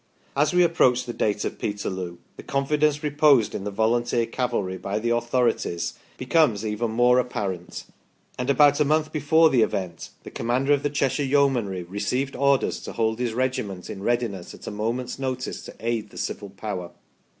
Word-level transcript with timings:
As 0.35 0.51
we 0.51 0.63
approach 0.63 1.05
the 1.05 1.13
date 1.13 1.45
of 1.45 1.59
Peterloo, 1.59 2.17
the 2.35 2.41
confidence 2.41 3.03
reposed 3.03 3.53
in 3.53 3.65
the 3.65 3.69
volunteer 3.69 4.25
cavalry 4.25 4.75
by 4.75 4.97
the 4.97 5.11
authorities 5.11 5.93
becomes 6.17 6.65
even 6.65 6.89
more 6.89 7.19
apparent, 7.19 7.83
and 8.39 8.49
THE 8.49 8.55
DRILLINGS 8.55 8.77
15 8.79 8.79
about 8.79 8.79
a 8.79 8.85
montlj 8.85 9.11
before 9.13 9.49
the 9.51 9.61
event 9.61 10.09
the 10.23 10.31
Commander 10.31 10.73
of 10.73 10.81
the 10.81 10.89
Cheshire 10.89 11.23
Yeo 11.23 11.47
manry 11.49 11.85
received 11.87 12.35
orders 12.35 12.79
to 12.81 12.93
hold 12.93 13.19
his 13.19 13.35
regiment 13.35 13.91
in 13.91 14.01
readiness 14.01 14.55
at 14.55 14.65
a 14.65 14.71
moment's 14.71 15.19
notice 15.19 15.61
to 15.65 15.75
aid 15.79 16.09
the 16.09 16.17
civil 16.17 16.49
power. 16.49 16.89